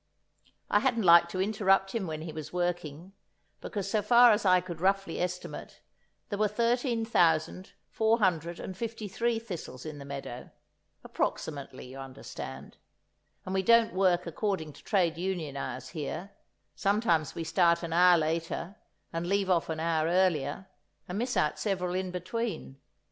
[0.67, 3.13] I hadn't liked to interrupt him when he was working,
[3.59, 5.79] because so far as I could roughly estimate,
[6.29, 13.53] there were thirteen thousand four hundred and fifty three thistles in the meadow—approximately, you understand—and
[13.53, 16.31] we don't work according to trade union hours here;
[16.73, 18.77] sometimes we start an hour later
[19.13, 20.65] and leave off an hour earlier,
[21.07, 22.77] and miss out several in between.